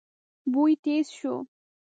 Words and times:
بوی 0.51 0.73
تېز 0.83 1.05
شو. 1.17 1.33